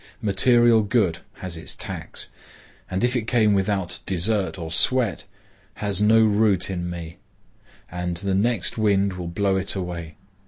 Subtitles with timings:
[0.23, 2.29] Material good has its tax,
[2.89, 5.25] and if it came without desert or sweat,
[5.75, 7.17] has no root in me,
[7.91, 10.15] and the next wind will blow it away.